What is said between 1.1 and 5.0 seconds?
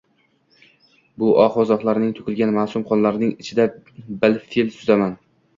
bu ohu zorlarning, to’kilgan ma’sum qonlarning ichida bil fe’l